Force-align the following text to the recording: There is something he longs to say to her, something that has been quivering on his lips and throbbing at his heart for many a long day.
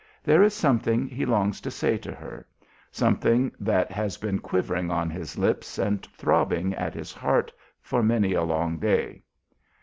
There 0.23 0.41
is 0.41 0.55
something 0.55 1.07
he 1.09 1.27
longs 1.27 1.61
to 1.61 1.69
say 1.69 1.95
to 1.99 2.11
her, 2.11 2.47
something 2.91 3.51
that 3.59 3.91
has 3.91 4.17
been 4.17 4.39
quivering 4.39 4.89
on 4.89 5.11
his 5.11 5.37
lips 5.37 5.77
and 5.77 6.03
throbbing 6.17 6.73
at 6.73 6.95
his 6.95 7.13
heart 7.13 7.53
for 7.83 8.01
many 8.01 8.33
a 8.33 8.41
long 8.41 8.79
day. 8.79 9.21